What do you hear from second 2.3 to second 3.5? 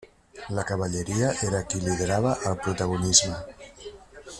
el protagonisme.